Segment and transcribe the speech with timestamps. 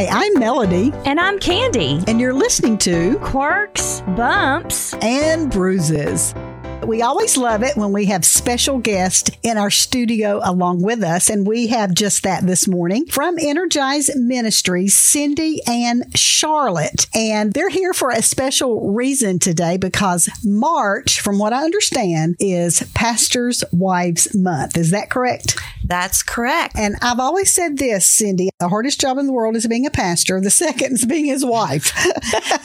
[0.00, 2.02] Hi, I'm Melody, And I'm Candi.
[2.08, 4.94] and you're listening to Quirks, bumps.
[5.02, 6.32] And Bruises.
[6.86, 11.28] We always love it when we have special guests in our studio along with us,
[11.30, 17.06] and we have just that this morning from Energize Ministries, Cindy and Charlotte.
[17.14, 22.82] And they're here for a special reason today because March, from what I understand, is
[22.94, 24.76] Pastor's Wives Month.
[24.76, 25.58] Is that correct?
[25.84, 26.76] That's correct.
[26.76, 29.90] And I've always said this, Cindy the hardest job in the world is being a
[29.90, 31.92] pastor, the second is being his wife.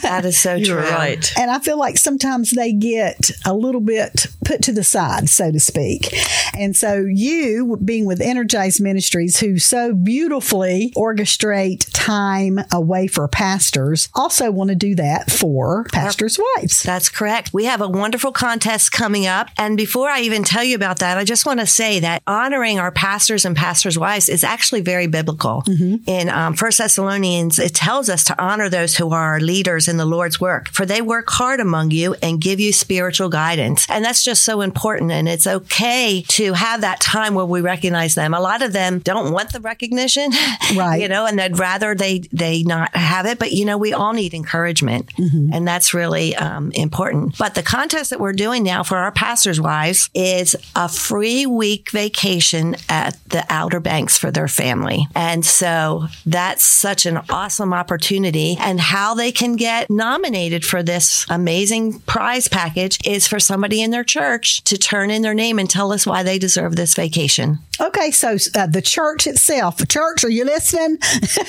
[0.02, 0.91] That is so You're true.
[0.91, 1.34] right.
[1.40, 4.05] And I feel like sometimes they get a little bit
[4.45, 6.13] put to the side, so to speak.
[6.58, 14.10] And so you being with Energized Ministries, who so beautifully orchestrate time away for pastors,
[14.13, 16.84] also want to do that for pastors' wives.
[16.84, 17.54] That's correct.
[17.54, 19.49] We have a wonderful contest coming up.
[19.58, 22.80] And before I even tell you about that, I just want to say that honoring
[22.80, 25.63] our pastors and pastors' wives is actually very biblical.
[26.05, 29.98] In um, First Thessalonians, it tells us to honor those who are our leaders in
[29.98, 33.88] the Lord's work, for they work hard among you and give you spiritual guidance.
[33.96, 35.13] And that's just so important.
[35.13, 38.34] And it's okay to have that time where we recognize them.
[38.34, 40.32] A lot of them don't want the recognition,
[40.76, 41.01] Right.
[41.01, 43.40] You know, and they'd rather they they not have it.
[43.40, 47.38] But you know, we all need encouragement, and that's really um, important.
[47.38, 51.91] But the contest that we're doing now for our pastors' wives is a free week
[51.91, 58.57] vacation at the Outer Banks for their family, and so that's such an awesome opportunity.
[58.60, 63.91] And how they can get nominated for this amazing prize package is for somebody in
[63.91, 67.59] their church to turn in their name and tell us why they deserve this vacation.
[67.80, 70.97] Okay, so uh, the church itself, church, are you listening?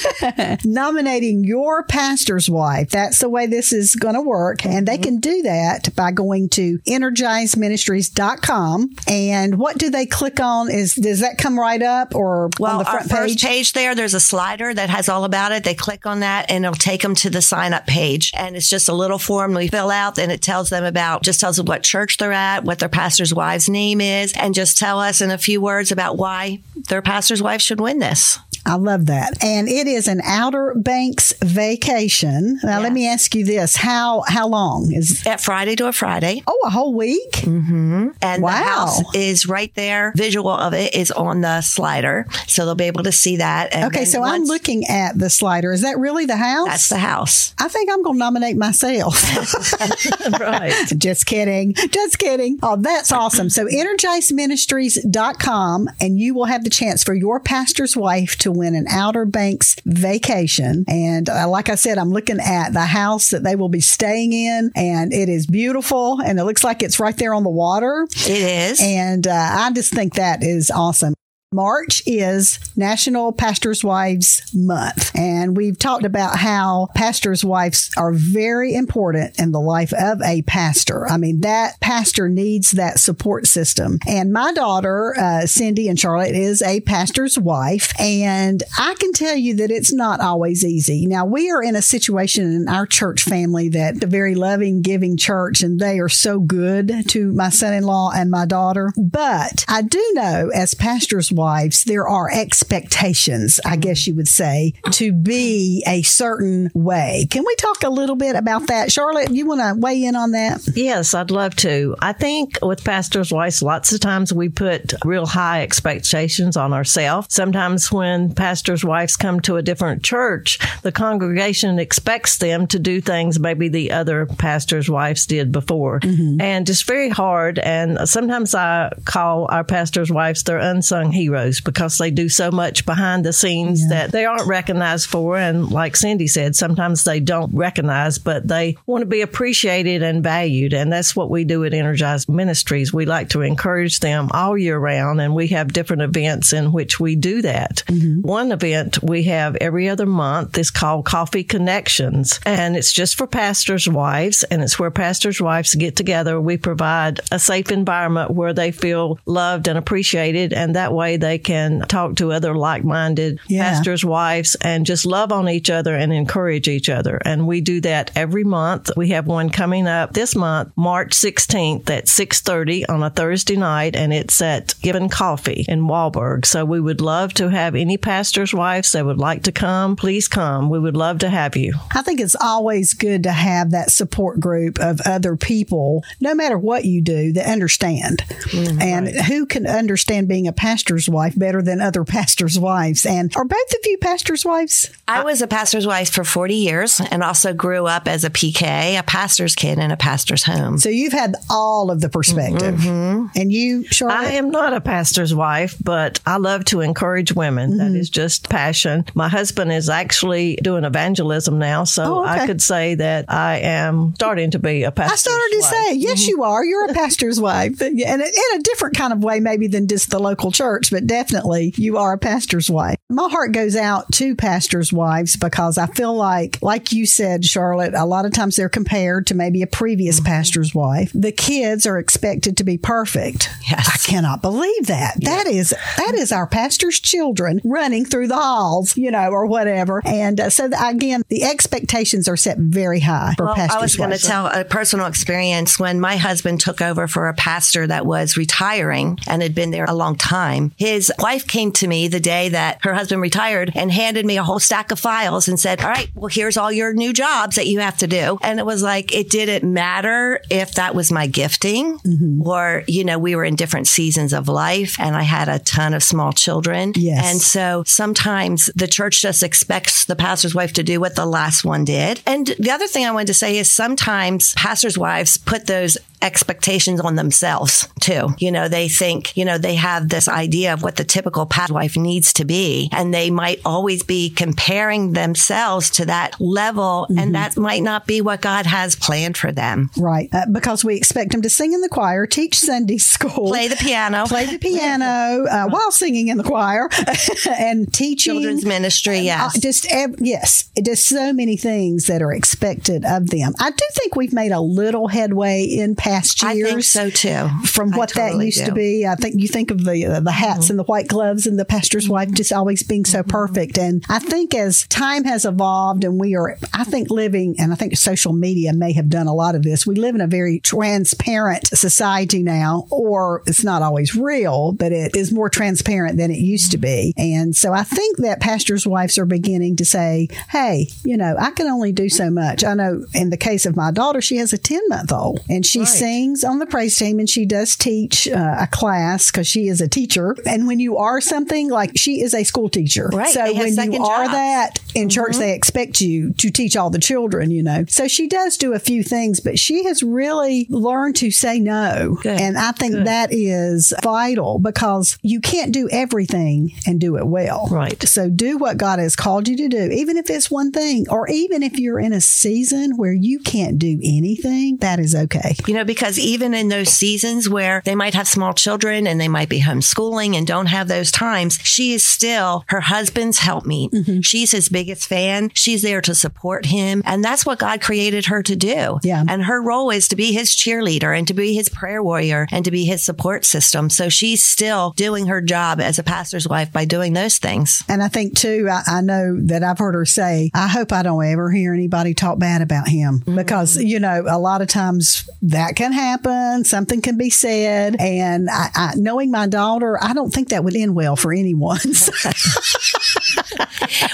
[0.65, 2.91] Nominating your pastor's wife.
[2.91, 4.67] That's the way this is going to work.
[4.67, 8.91] And they can do that by going to energizeministries.com.
[9.09, 10.71] And what do they click on?
[10.71, 13.43] Is Does that come right up or Well, on the front page?
[13.43, 15.63] page there, there's a slider that has all about it.
[15.65, 18.33] They click on that and it'll take them to the sign up page.
[18.37, 21.41] And it's just a little form we fill out and it tells them about, just
[21.41, 25.01] tells them what church they're at, what their pastor's wife's name is, and just tell
[25.01, 28.39] us in a few words about why their pastor's wife should win this.
[28.67, 29.43] I love that.
[29.45, 32.59] And it is an Outer Banks vacation.
[32.65, 33.77] Now, let me ask you this.
[33.77, 36.43] How, how long is, At Friday to a Friday.
[36.47, 37.31] oh, a whole week?
[37.33, 38.09] Mm-hmm.
[38.21, 40.13] And the house is right there.
[40.17, 42.27] Visual of it is on the slider.
[42.49, 43.73] So they'll be able to see that.
[43.73, 45.73] And Okay, so I'm looking at the slider.
[45.73, 46.67] Is that really the house?
[46.67, 47.55] That's the house.
[47.59, 49.23] I think I'm going to nominate myself.
[50.41, 50.73] right.
[50.99, 51.75] Just kidding.
[51.75, 52.59] Just kidding.
[52.63, 53.49] Oh, that's awesome.
[53.49, 58.87] So energizeministries.com and you will have the chance for your pastor's wife to win an
[58.89, 60.85] Outer Banks vacation.
[60.89, 64.33] And uh, like I said, I'm looking at the house that they will be staying
[64.33, 68.07] in and it is beautiful and it looks like it's right there on the water.
[68.11, 68.81] It is.
[68.83, 71.15] And uh, I just think that is awesome.
[71.53, 75.15] March is National Pastors' Wives Month.
[75.15, 80.43] And we've talked about how pastors' wives are very important in the life of a
[80.43, 81.09] pastor.
[81.09, 84.01] I mean, that pastor needs that support system.
[84.09, 87.93] And my daughter, uh, Cindy and Charlotte, is a pastor's wife.
[88.01, 91.07] And I can tell you that it's not always easy.
[91.07, 95.17] Now, we are in a situation in our church family that a very loving, giving
[95.17, 98.93] church, and they are so good to my son in law and my daughter.
[98.97, 104.73] But I do know as pastors' wives, there are expectations, I guess you would say,
[104.93, 107.27] to be a certain way.
[107.31, 108.91] Can we talk a little bit about that?
[108.91, 110.67] Charlotte, you want to weigh in on that?
[110.75, 111.95] Yes, I'd love to.
[112.01, 117.29] I think with pastors' wives, lots of times we put real high expectations on ourselves.
[117.31, 123.01] Sometimes when pastors' wives come to a different church, the congregation expects them to do
[123.01, 126.01] things maybe the other pastors' wives did before.
[126.01, 126.41] Mm-hmm.
[126.41, 127.59] And it's very hard.
[127.59, 131.26] And sometimes I call our pastors' wives their unsung heroes
[131.65, 135.37] because they do so much behind the scenes that they aren't recognized for.
[135.37, 140.23] And like Cindy said, sometimes they don't recognize, but they want to be appreciated and
[140.23, 140.73] valued.
[140.73, 142.93] And that's what we do at Energized Ministries.
[142.93, 147.01] We like to encourage them all year round, and we have different events in which
[147.01, 147.83] we do that.
[147.87, 148.23] Mm-hmm.
[148.23, 153.27] One event we have every other month is called Coffee Connections, and it's just for
[153.27, 156.41] pastors' wives, and it's where pastors' wives get together.
[156.41, 161.39] We provide a safe environment where they feel loved and appreciated, and that way they
[161.39, 163.65] can talk to other like minded Yeah.
[163.71, 167.21] pastors' wives and just love on each other and encourage each other.
[167.25, 168.91] And we do that every month.
[168.97, 173.97] We have one coming up this month, March 16th at 6:30 on a Thursday night,
[173.97, 176.45] and it's at Given Coffee in Walburg.
[176.47, 179.97] So we would love to have any pastors' wives that would like to come.
[179.97, 180.71] Please come.
[180.71, 181.75] We would love to have you.
[181.95, 186.59] I think it's always good to have that support group of other people, no matter
[186.59, 188.23] what you do, that understand.
[188.47, 188.81] Mm-hmm.
[188.83, 193.07] and who can understand being a pastor's pastor's wife better than other pastors' wives.
[193.07, 194.91] And are both of you pastors' wives?
[195.09, 198.99] I was a pastor's wife for 40 years and also grew up as a PK,
[198.99, 200.79] a pastor's kid in a pastor's home.
[200.79, 202.75] So you've had all of the perspective.
[202.81, 203.27] Mm-hmm.
[203.39, 204.17] And you, Charlotte?
[204.17, 207.79] I am not a pastor's wife, but I love to encourage women.
[207.79, 209.05] That is just passion.
[209.15, 212.43] My husband is actually doing evangelism now, so Oh, okay.
[212.43, 215.13] I could say that I am starting to be a pastor's wife.
[215.13, 215.87] I started to wife.
[215.89, 216.65] say, yes, you are.
[216.65, 217.81] You're a pastor's wife.
[217.81, 221.75] And in a different kind of way, maybe than just the local church, but definitely
[221.77, 222.97] you are a pastor's wife.
[223.11, 227.93] My heart goes out to pastors' wives because I feel like, like you said, Charlotte,
[227.93, 231.13] a lot of times they're compared to maybe a previous pastor's wife.
[231.15, 233.51] The kids are expected to be perfect.
[233.71, 233.87] Yes.
[233.93, 235.21] I cannot believe that.
[235.21, 240.01] That is, that is our pastor's children running through the halls, you know, or whatever.
[240.07, 243.83] And uh, so that, again, the expectations are set very high for Well, pastors' I
[243.83, 247.87] was going to tell a personal experience when my husband took over for a pastor
[247.87, 250.73] that was retiring and had been there a long time.
[250.79, 250.86] His
[251.19, 254.59] wife came to me the day that her husband retired and handed me a whole
[254.59, 257.81] stack of files and said, All right, well, here's all your new jobs that you
[257.81, 258.39] have to do.
[258.43, 262.47] And it was like, it didn't matter if that was my gifting mm-hmm.
[262.47, 265.95] or, you know, we were in different seasons of life and I had a ton
[265.95, 266.93] of small children.
[266.97, 267.25] Yes.
[267.27, 271.65] And so sometimes the church just expects the pastor's wife to do what the last
[271.65, 272.21] one did.
[272.27, 277.01] And the other thing I wanted to say is sometimes pastors' wives put those expectations
[277.01, 278.29] on themselves too.
[278.39, 281.75] You know, they think, you know, they have this idea of what the typical pastor's
[281.75, 287.35] wife needs to be, and they might always be comparing themselves to that level, and
[287.35, 289.91] that might not be what God has planned for them.
[289.97, 290.29] Right.
[290.33, 293.77] Uh, because we expect them to sing in the choir, teach Sunday school, Play the
[293.77, 296.89] piano, play the piano uh, while singing in the choir,
[297.59, 298.35] and teaching.
[298.35, 299.19] children's ministry.
[299.21, 299.57] Yes.
[299.57, 303.53] Uh, just ev- yes, just so many things that are expected of them.
[303.61, 306.69] I do think we've made a little headway in past years.
[306.69, 307.49] I think so too.
[307.67, 308.71] From what that used to do.
[308.71, 308.75] Mm-hmm.
[308.77, 311.59] be, I think you think of the uh, the hats and the white gloves and
[311.59, 313.79] the pastor's wife just always being so perfect.
[313.79, 317.77] And I think as time has evolved and we are, I think living, and I
[317.77, 319.87] think social media may have done a lot of this.
[319.87, 325.17] We live in a very transparent society now, or it's not always real, but it
[325.17, 327.13] is more transparent than it used to be.
[327.17, 331.51] And so I think that pastors' wives are beginning to say, "Hey, you know, I
[331.51, 334.53] can only do so much." I know in the case of my daughter, she has
[334.53, 338.29] a ten month old, and she sings on the praise team, and she does teach
[338.29, 340.37] uh, a class because she is a teacher.
[340.47, 343.73] And when you are something like she is a school teacher, Right, So when you
[343.73, 347.51] second are that in church, they expect you to teach all the children.
[347.51, 351.31] You know, so she does do a few things, but she has really learned to
[351.31, 352.41] say no, Good.
[352.41, 357.69] and I think that is vital because you can't do everything and do it well.
[357.71, 358.03] Right.
[358.03, 361.29] So do what God has called you to do, even if it's one thing, or
[361.29, 365.55] even if you're in a season where you can't do anything, that is okay.
[365.67, 369.29] You know, because even in those seasons where they might have small children and they
[369.29, 373.93] might be homeschooling and don't have those times, she is still her husband's helpmeet.
[373.93, 374.21] Mm-hmm.
[374.21, 375.51] She's his biggest fan.
[375.55, 377.03] She's there to support him.
[377.05, 378.99] And that's what God created her to do.
[379.03, 379.25] Yeah.
[379.27, 382.65] And her role is to be his cheerleader and to be his prayer warrior and
[382.65, 383.91] to be his support system.
[383.91, 387.85] So she's still doing her job as a pastor's wife by doing those things.
[387.89, 391.03] And I think too, I, I know that I've heard her say, I hope I
[391.03, 395.29] don't ever hear anybody talk bad about him because, you know, a lot of times
[395.43, 396.65] that can happen.
[396.65, 397.97] Something can be said.
[398.01, 401.79] And I, I, knowing my daughter, I don't think that would end well for anyone.
[401.95, 402.13] So-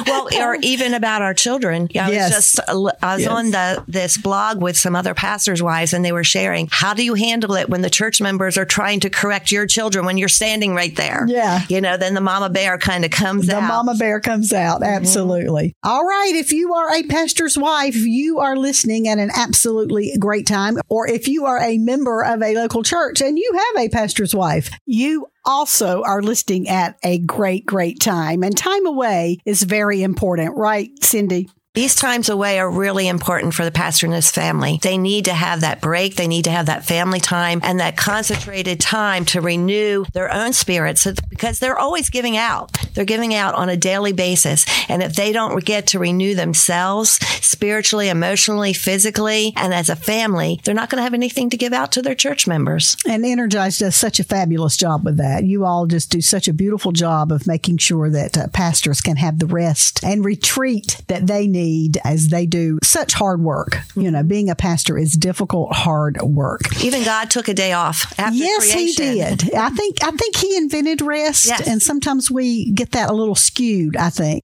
[0.07, 1.89] well, or even about our children.
[1.95, 2.31] I Yes.
[2.31, 3.31] was just uh, I was Yes.
[3.31, 7.05] on the this blog with some other pastors' wives, and they were sharing how do
[7.05, 10.29] you handle it when the church members are trying to correct your children when you're
[10.29, 11.25] standing right there.
[11.29, 11.63] Yeah.
[11.69, 13.61] you know, then the mama bear kind of comes The out.
[13.61, 14.81] The mama bear comes out.
[14.81, 14.95] Mm-hmm.
[14.95, 15.75] Absolutely.
[15.83, 16.33] All right.
[16.35, 20.79] If you are a pastor's wife, you are listening at an absolutely great time.
[20.89, 24.35] Or if you are a member of a local church and you have a pastor's
[24.35, 28.43] wife, you also are listening at a great, great time.
[28.43, 31.49] And time away is very important, right, Cindy?
[31.75, 34.79] These times away are really important for the pastor and his family.
[34.83, 36.17] They need to have that break.
[36.17, 40.53] They need to have that family time and that concentrated time to renew their own
[40.53, 42.73] spirits So- because they're always giving out.
[42.95, 44.67] They're giving out on a daily basis.
[44.89, 47.13] And if they don't get to renew themselves
[47.45, 51.73] spiritually, emotionally, physically, and as a family, they're not going to have anything to give
[51.73, 52.97] out to their church members.
[53.09, 55.45] And Energize does such a fabulous job with that.
[55.45, 59.17] You all just do such a beautiful job of making sure that uh, pastors can
[59.17, 63.79] have the rest and retreat that they need as they do such hard work.
[63.97, 66.63] You know, being a pastor is difficult, hard work.
[66.83, 69.05] Even God took a day off after yes, creation.
[69.05, 69.55] he did.
[69.55, 71.67] I think I think he invented rest, Yes.
[71.67, 73.97] and sometimes we get that a little skewed.
[73.97, 74.43] I think.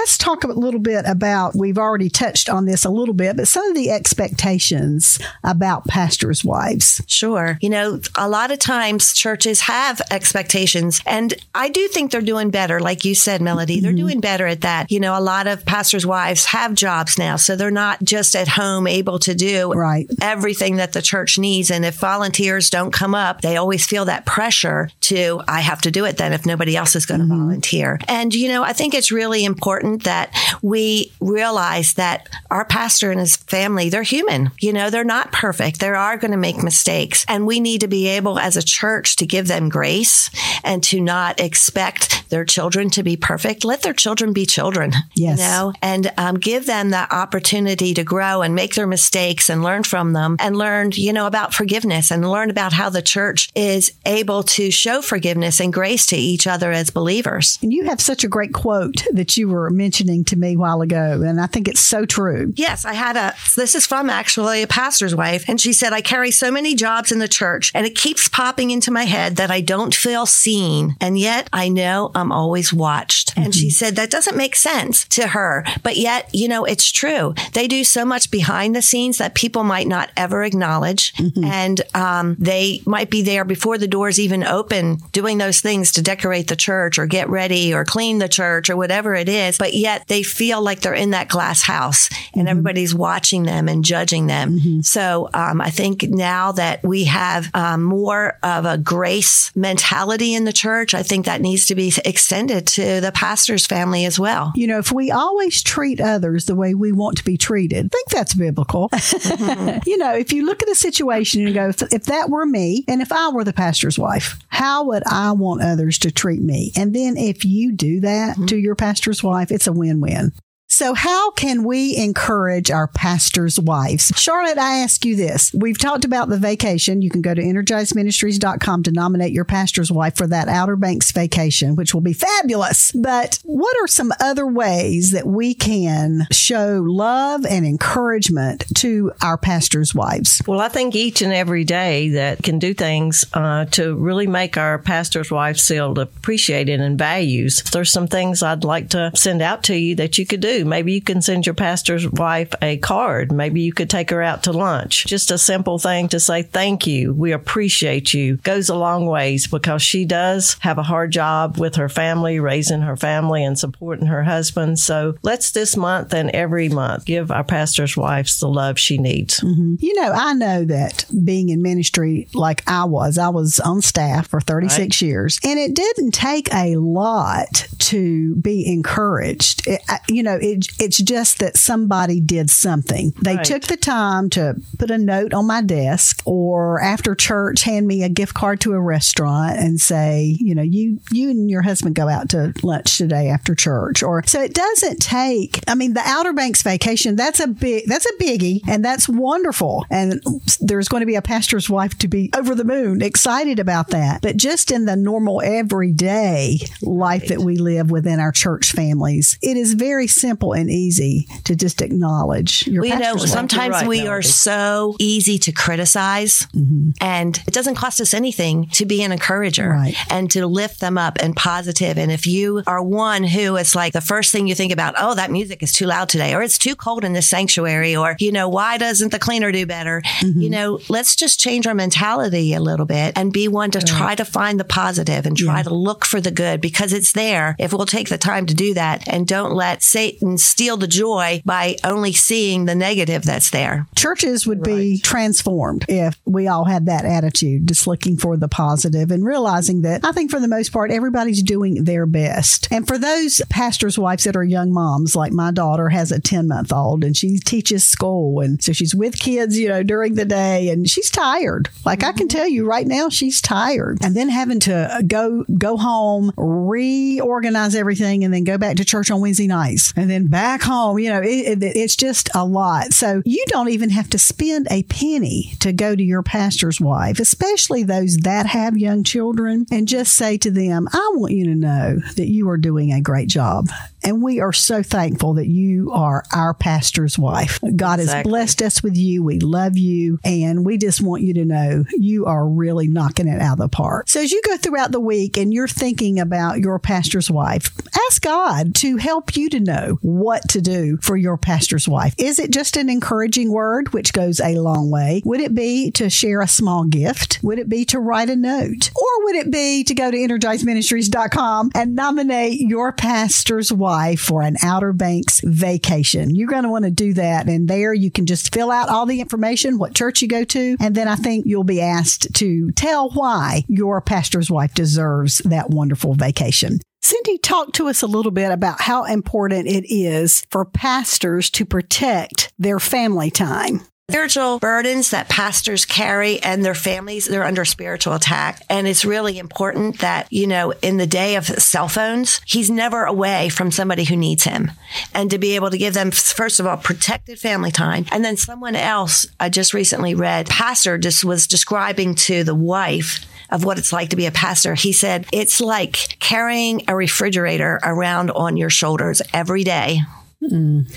[0.00, 3.46] Let's talk a little bit about, we've already touched on this a little bit, but
[3.46, 7.02] some of the expectations about pastors' wives.
[7.06, 7.58] Sure.
[7.60, 12.48] You know, a lot of times churches have expectations, and I do think they're doing
[12.48, 12.80] better.
[12.80, 13.98] Like you said, Melody, they're mm-hmm.
[13.98, 14.90] doing better at that.
[14.90, 18.48] You know, a lot of pastors' wives have jobs now, so they're not just at
[18.48, 20.08] home able to do Right.
[20.22, 21.70] everything that the church needs.
[21.70, 25.90] And if volunteers don't come up, they always feel that pressure to, I have to
[25.90, 27.38] do it then if nobody else is going to mm-hmm.
[27.38, 27.98] volunteer.
[28.08, 33.20] And, you know, I think it's really important that we realize that our pastor and
[33.20, 34.50] his family, they're human.
[34.60, 35.80] You know, they're not perfect.
[35.80, 37.24] They are going to make mistakes.
[37.28, 40.30] And we need to be able as a church to give them grace
[40.64, 43.64] and to not expect their children to be perfect.
[43.64, 44.92] Let their children be children.
[45.14, 45.38] Yes.
[45.38, 49.62] You know, and um, give them the opportunity to grow and make their mistakes and
[49.62, 53.50] learn from them and learn, you know, about forgiveness and learn about how the church
[53.54, 57.58] is able to show forgiveness and grace to each other as believers.
[57.62, 60.82] And you have such a great quote that you were mentioning to me a while
[60.82, 62.52] ago, and I think it's so true.
[62.56, 65.44] Yes, I had a, this is from actually a pastor's wife.
[65.48, 68.70] And she said, I carry so many jobs in the church and it keeps popping
[68.70, 70.96] into my head that I don't feel seen.
[71.00, 73.36] And yet I know I'm always watched.
[73.36, 75.64] And she said, that doesn't make sense to her.
[75.82, 77.34] But yet, you know, it's true.
[77.52, 81.12] They do so much behind the scenes that people might not ever acknowledge.
[81.44, 86.02] And um, they might be there before the doors even open doing those things to
[86.02, 89.59] decorate the church or get ready or clean the church or whatever it is.
[89.60, 93.84] But yet they feel like they're in that glass house and everybody's watching them and
[93.84, 94.58] judging them.
[94.82, 100.46] So um, I think now that we have um, more of a grace mentality in
[100.46, 104.50] the church, I think that needs to be extended to the pastor's family as well.
[104.54, 107.88] You know, if we always treat others the way we want to be treated, I
[107.88, 108.88] think that's biblical.
[109.84, 112.86] you know, if you look at a situation and go, if, if that were me
[112.88, 116.72] and if I were the pastor's wife, how would I want others to treat me?
[116.76, 120.32] And then if you do that to your pastor's wife, it's a win win.
[120.72, 124.12] So, how can we encourage our pastors' wives?
[124.14, 125.52] Charlotte, I ask you this.
[125.52, 127.02] We've talked about the vacation.
[127.02, 131.74] You can go to energizedministries.com to nominate your pastor's wife for that Outer Banks vacation,
[131.74, 132.92] which will be fabulous.
[132.92, 139.36] But what are some other ways that we can show love and encouragement to our
[139.36, 140.40] pastors' wives?
[140.46, 144.56] Well, I think each and every day that can do things uh, to really make
[144.56, 147.60] our pastor's wives feel appreciated and values.
[147.72, 150.59] There's some things I'd like to send out to you that you could do.
[150.64, 153.32] Maybe you can send your pastor's wife a card.
[153.32, 155.06] Maybe you could take her out to lunch.
[155.06, 157.12] Just a simple thing to say thank you.
[157.12, 161.76] We appreciate you goes a long ways because she does have a hard job with
[161.76, 164.78] her family, raising her family and supporting her husband.
[164.78, 169.40] So let's this month and every month give our pastor's wives the love she needs.
[169.40, 169.76] Mm-hmm.
[169.78, 174.28] You know, I know that being in ministry like I was, I was on staff
[174.28, 179.66] for 36 years, and it didn't take a lot to be encouraged.
[179.66, 183.12] It, you know, it, it's just that somebody did something.
[183.22, 183.44] They Right.
[183.44, 188.02] took the time to put a note on my desk or after church hand me
[188.02, 191.94] a gift card to a restaurant and say, you know, you you and your husband
[191.94, 194.02] go out to lunch today after church.
[194.02, 198.06] Or so it doesn't take I mean the Outer Banks vacation, that's a big that's
[198.06, 199.84] a biggie and that's wonderful.
[199.90, 200.20] And
[200.60, 204.22] there's going to be a pastor's wife to be over the moon, excited about that.
[204.22, 209.56] But just in the normal everyday life that we live within our church families, it
[209.56, 214.06] is very simple and easy to just acknowledge your Well, you know, sometimes right, we
[214.06, 216.90] are so easy to criticize, mm-hmm.
[217.00, 219.94] and it doesn't cost us anything to be an encourager Right.
[220.10, 221.98] and to lift them up and positive.
[221.98, 225.14] And if you are one who it's like the first thing you think about, oh,
[225.14, 228.32] that music is too loud today, or it's too cold in this sanctuary, or, you
[228.32, 230.02] know, why doesn't the cleaner do better?
[230.20, 230.40] Mm-hmm.
[230.40, 234.14] You know, let's just change our mentality a little bit and be one to try
[234.14, 237.56] to find the positive and try to look for the good because it's there.
[237.58, 241.42] If we'll take the time to do that and don't let Satan steal the joy
[241.44, 243.86] by only seeing the negative that's there.
[243.96, 249.10] churches would be transformed if we all had that attitude, just looking for the positive
[249.10, 252.68] and realizing that I think for the most part, everybody's doing their best.
[252.70, 256.48] And for those pastors' wives that are young moms, like my daughter has a 10
[256.48, 258.40] month old and she teaches school.
[258.40, 261.68] And so she's with kids, you know, during the day and she's tired.
[261.84, 262.38] Like I can mm-hmm.
[262.38, 263.98] tell you right now, she's tired.
[264.02, 269.10] And then having to go, go home, reorganize everything and then go back to church
[269.10, 272.92] on Wednesday nights and then back home, you know, it, it, it's just a lot.
[272.92, 277.20] So you don't even have to spend a penny to go to your pastor's wife,
[277.20, 281.54] especially those that have young children, and just say to them, I want you to
[281.54, 283.68] know that you are doing a great job
[284.02, 287.60] And we are so thankful that you are our pastor's wife.
[287.76, 289.22] God has blessed us with you.
[289.22, 290.18] We love you.
[290.24, 293.68] And we just want you to know you are really knocking it out of the
[293.68, 294.08] park.
[294.08, 297.70] So as you go throughout the week and you're thinking about your pastor's wife,
[298.08, 302.14] ask God to help you to know what to do for your pastor's wife.
[302.18, 305.22] Is it just an encouraging word, which goes a long way?
[305.24, 307.38] Would it be to share a small gift?
[307.42, 308.90] Would it be to write a note?
[308.94, 314.56] Or would it be to go to energizeministries.com and nominate your pastor's wife for an
[314.62, 316.34] Outer Banks vacation?
[316.34, 317.48] You're going to want to do that.
[317.48, 320.76] And there you can just fill out all the information, what church you go to.
[320.80, 325.70] And then I think you'll be asked to tell why your pastor's wife deserves that
[325.70, 326.78] wonderful vacation.
[327.02, 331.64] Cindy, talk to us a little bit about how important it is for pastors to
[331.64, 333.80] protect their family time.
[334.10, 338.62] Spiritual burdens that pastors carry and their families they're under spiritual attack.
[338.68, 343.04] And it's really important that you know in the day of cell phones he's never
[343.04, 344.70] away from somebody who needs him.
[345.14, 348.06] And to be able to give them first of all protected family time.
[348.10, 353.26] And then someone else i just recently read pastor just was describing to the wife
[353.50, 354.74] of what it's like to be a pastor.
[354.74, 360.02] He said, it's like carrying a refrigerator around on your shoulders every day
[360.42, 360.90] Mm.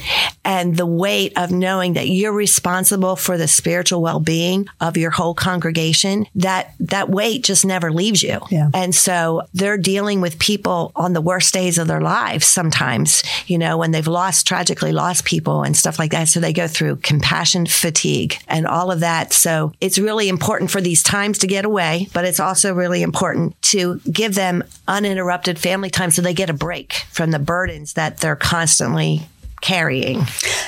[0.46, 5.34] and the weight of knowing that you're responsible for the spiritual well-being of your whole
[5.34, 8.40] congregation that that weight just never leaves you.
[8.50, 8.70] Yeah.
[8.74, 13.58] and so they're dealing with people on the worst days of their lives sometimes you
[13.58, 16.30] know when they've lost tragically lost people and stuff like that.
[16.30, 19.34] So they go through compassion fatigue and all of that.
[19.34, 23.62] So it's really important for these times to get away but it's also really important
[23.64, 28.20] to give them uninterrupted family time so they get a break from the burdens that
[28.20, 29.28] they're constantly
[29.64, 30.24] carrying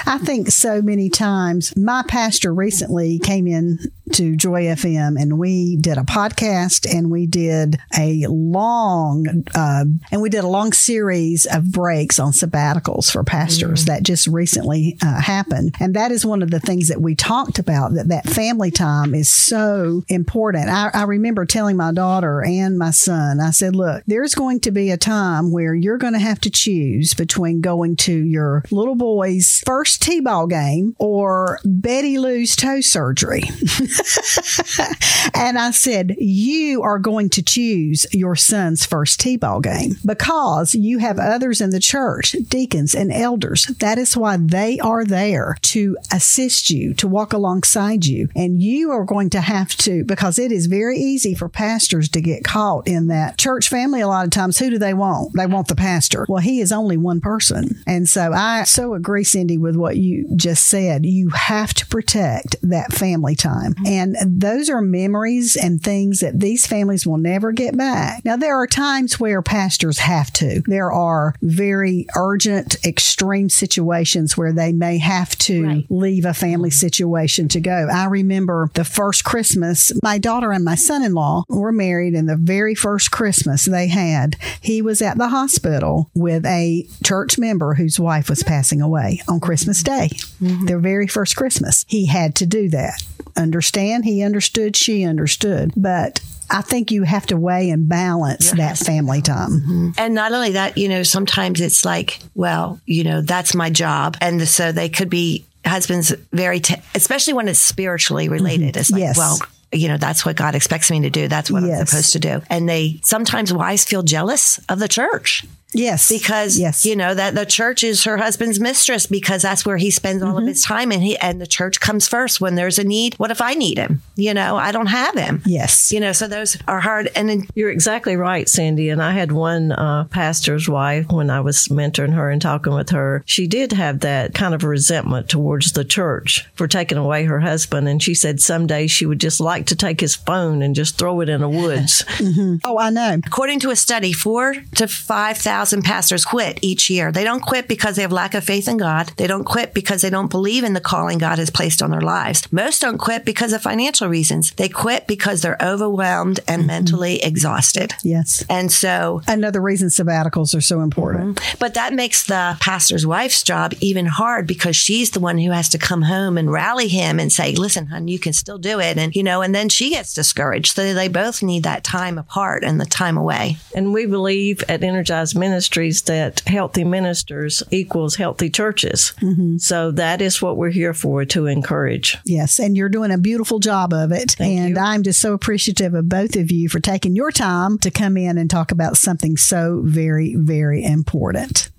[0.08, 1.76] I think so many times.
[1.76, 3.80] My pastor recently came in
[4.14, 10.22] to Joy FM and we did a podcast and we did a long, uh, and
[10.22, 15.20] we did a long series of breaks on sabbaticals for pastors that just recently uh,
[15.22, 15.76] happened.
[15.80, 19.14] And that is one of the things that we talked about that that family time
[19.14, 20.70] is so important.
[20.70, 24.72] I, I remember telling my daughter and my son, I said, look, there's going to
[24.72, 28.96] be a time where you're going to have to choose between going to your little
[28.96, 33.44] boy's first T-ball game or Betty Lou's toe surgery.
[35.34, 40.76] and I said, You are going to choose your son's first T ball game because
[40.76, 43.66] you have others in the church, deacons and elders.
[43.80, 48.30] That is why they are there to assist you, to walk alongside you.
[48.36, 52.22] And you are going to have to, because it is very easy for pastors to
[52.22, 54.02] get caught in that church family.
[54.02, 55.34] A lot of times, who do they want?
[55.36, 56.26] They want the pastor.
[56.28, 57.82] Well, he is only one person.
[57.88, 61.06] And so I so agree, Cindy, with what you just said.
[61.06, 63.76] You have to protect that family time.
[63.86, 68.24] And those are memories and things that these families will never get back.
[68.26, 70.62] Now, there are times where pastors have to.
[70.66, 75.86] There are very urgent, extreme situations where they may have to Right.
[75.90, 77.88] leave a family situation to go.
[77.92, 82.28] I remember the first Christmas, my daughter and my son in law were married, and
[82.28, 87.76] the very first Christmas they had, he was at the hospital with a church member
[87.76, 90.10] whose wife was passing away on Christmas Day,
[90.42, 90.66] mm-hmm.
[90.66, 91.86] their very first Christmas.
[91.88, 93.02] He had to do that.
[93.38, 93.75] Understand?
[94.04, 95.74] He understood, she understood.
[95.76, 99.50] But I think you have to weigh and balance that family time.
[99.52, 99.90] Mm-hmm.
[99.98, 104.18] And not only that, you know, sometimes it's like, well, you know, that's my job.
[104.22, 108.34] And so they could be husbands very, t- especially when it's spiritually mm-hmm.
[108.34, 108.78] related.
[108.78, 109.18] It's like, Yes.
[109.18, 109.40] well,
[109.72, 111.28] you know, that's what God expects me to do.
[111.28, 112.42] That's what I'm supposed to do.
[112.50, 116.08] And they sometimes wives feel jealous of the church Yes.
[116.10, 116.86] because yes.
[116.86, 120.30] you know that the church is her husband's mistress because that's where he spends all
[120.36, 120.44] Mm-hmm.
[120.44, 123.16] of his time and he and the church comes first when there's a need.
[123.16, 124.02] What if I need him?
[124.16, 125.42] You know, I don't have him.
[125.46, 125.92] Yes.
[125.92, 129.32] You know, so those are hard and then You're exactly right, Sandy, And I had
[129.34, 133.24] one uh, pastor's wife when I was mentoring her and talking with her.
[133.26, 137.88] She did have that kind of resentment towards the church for taking away her husband.
[137.90, 141.20] And she said someday she would just like to take his phone and just throw
[141.22, 142.04] it in the woods.
[142.64, 143.20] Oh, I know.
[143.26, 147.12] According to a study, four to 5,000 pastors quit each year.
[147.12, 149.12] They don't quit because they have lack of faith in God.
[149.18, 152.02] They don't quit because they don't believe in the calling God has placed on their
[152.02, 152.52] lives.
[152.52, 154.52] Most don't quit because of financial reasons.
[154.52, 156.68] They quit because they're overwhelmed and mm-hmm.
[156.68, 157.94] mentally exhausted.
[158.04, 158.44] Yes.
[158.50, 161.38] And so, Another reason sabbaticals are so important.
[161.38, 161.58] Mm-hmm.
[161.60, 165.70] but that makes the pastor's wife's job even hard because she's the one who has
[165.70, 168.98] to come home and rally him and say, listen, hon, you can still do it.
[168.98, 170.76] And, you know, and then she gets discouraged.
[170.76, 173.58] So they both need that time apart and the time away.
[173.76, 179.14] And we believe at Energized Ministries that healthy ministers equals healthy churches.
[179.22, 179.58] Mm-hmm.
[179.58, 182.18] So that is what we're here for to encourage.
[182.26, 184.36] Yes, and you're doing a beautiful job of it.
[184.40, 184.82] and you.
[184.82, 188.40] I'm just so appreciative of both of you for taking your time to come in
[188.40, 191.70] and talk about something so very, very important.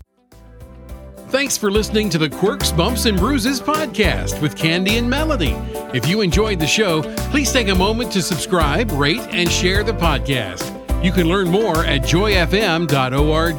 [1.31, 5.57] Thanks for listening to the Quirks, Bumps, and Bruises podcast with Candi and Melody.
[5.93, 7.03] If you enjoyed the show,
[7.33, 10.76] please take a moment to subscribe, rate, and share the podcast.
[11.03, 13.57] You can learn more at joyfm.org.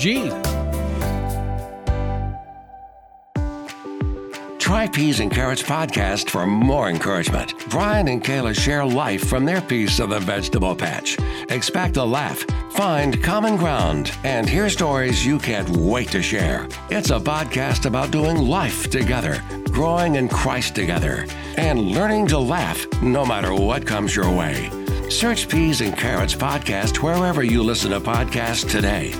[4.67, 7.53] Try Peas and Carrots podcast for more encouragement.
[7.69, 11.17] Brian and Kayla share life from their piece of the vegetable patch.
[11.49, 16.67] Expect a laugh, find common ground, and hear stories you can't wait to share.
[16.89, 22.85] It's a podcast about doing life together, growing in Christ together, and learning to laugh
[23.01, 24.69] no matter what comes your way.
[25.09, 29.13] Search Peas and Carrots podcast wherever you listen to podcasts today.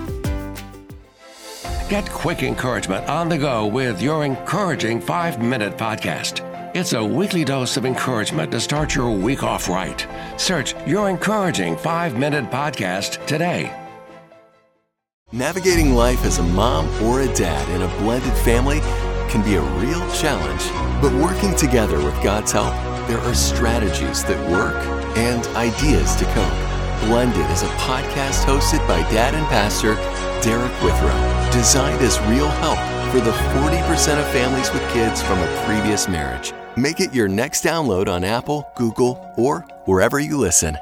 [1.90, 6.44] Get quick encouragement on the go with your encouraging five minute podcast.
[6.76, 10.06] It's a weekly dose of encouragement to start your week off right.
[10.36, 13.72] Search your encouraging five minute podcast today.
[15.32, 18.80] Navigating life as a mom or a dad in a blended family
[19.30, 20.70] can be a real challenge,
[21.02, 22.74] but working together with God's help,
[23.08, 24.76] there are strategies that work
[25.18, 27.08] and ideas to cope.
[27.08, 29.96] Blended is a podcast hosted by dad and pastor
[30.42, 32.78] Derek Withrow, designed as real help
[33.12, 36.54] for the 40% of families with kids from a previous marriage.
[36.76, 40.78] Make it your next download on Apple, Google, or wherever you listen.